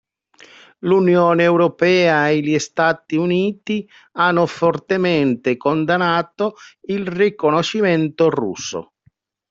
L'Unione 0.79 1.43
Europea 1.43 2.27
e 2.29 2.39
gli 2.39 2.57
Stati 2.57 3.17
Uniti 3.17 3.87
hanno 4.13 4.47
fortemente 4.47 5.57
condannato 5.57 6.55
il 6.87 7.05
riconoscimento 7.05 8.31
russo. 8.31 8.93